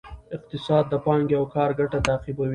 [0.35, 2.49] اقتصاد د پانګې او کار ګټه تعقیبوي.